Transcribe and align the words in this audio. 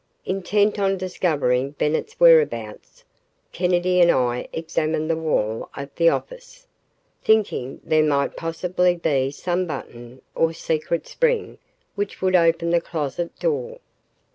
Intent 0.25 0.79
on 0.79 0.97
discovering 0.97 1.73
Bennett's 1.77 2.19
whereabouts, 2.19 3.03
Kennedy 3.51 4.01
and 4.01 4.09
I 4.09 4.47
examined 4.51 5.11
the 5.11 5.15
wall 5.15 5.69
of 5.77 5.93
the 5.95 6.09
office, 6.09 6.65
thinking 7.23 7.79
there 7.83 8.01
might 8.03 8.35
possibly 8.35 8.95
be 8.95 9.29
some 9.29 9.67
button 9.67 10.23
or 10.33 10.53
secret 10.53 11.05
spring 11.05 11.59
which 11.93 12.19
would 12.19 12.35
open 12.35 12.71
the 12.71 12.81
closet 12.81 13.37
door. 13.37 13.77